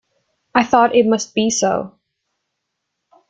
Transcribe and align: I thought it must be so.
I 0.55 0.63
thought 0.63 0.95
it 0.95 1.05
must 1.05 1.35
be 1.35 1.51
so. 1.51 1.93